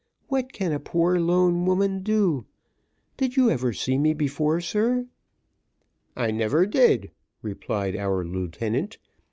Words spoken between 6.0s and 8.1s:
"I never did," replied